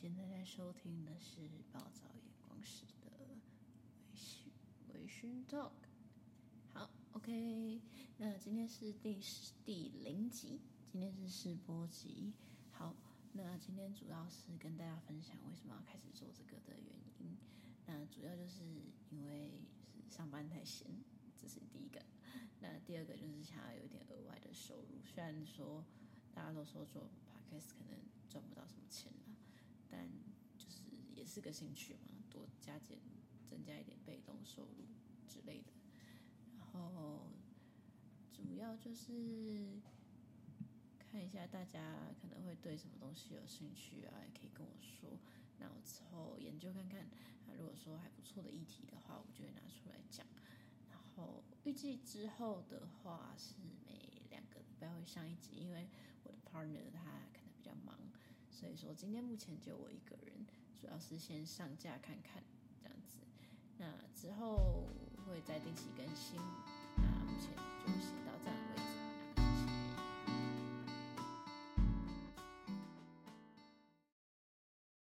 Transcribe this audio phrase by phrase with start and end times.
[0.00, 1.40] 现在在收听的是
[1.72, 4.46] 《暴躁眼光师》的微醺
[4.94, 5.72] 微醺 Talk。
[6.72, 7.80] 好，OK，
[8.16, 10.60] 那今天是第十第零集，
[10.92, 12.32] 今天是试播集。
[12.70, 12.94] 好，
[13.32, 17.36] 那今天主要是跟大家分享为什么要开始做这个的原因。
[17.84, 18.62] 那主要就是
[19.10, 19.50] 因为
[20.08, 20.86] 上班太闲，
[21.36, 22.00] 这是第一个。
[22.60, 25.84] 那第二个就是想要有一点额外的收入，虽然说
[26.32, 29.07] 大家都说做 Podcast 可能赚不到什么钱。
[31.38, 32.98] 是个兴趣嘛，多加减
[33.46, 34.84] 增加一点被动收入
[35.28, 35.70] 之类的。
[36.56, 37.30] 然后
[38.32, 39.78] 主要就是
[40.98, 45.16] 看一下大家可能会对什么东西有兴趣啊，也可以跟我说。
[45.60, 47.02] 那我之后研究看看，
[47.46, 50.26] 啊，如果说还不错的议题的话，我就会拿出来讲。
[50.90, 53.54] 然后预计之后的话是
[53.86, 55.88] 每两个礼拜会上一集，因为
[56.24, 57.96] 我的 partner 他可能比较忙。
[58.50, 60.44] 所以说，今天目前就我一个人，
[60.98, 62.42] 是先上架看看
[62.82, 63.18] 这样子。
[63.78, 64.84] 那之后
[65.26, 66.38] 会再定期更新。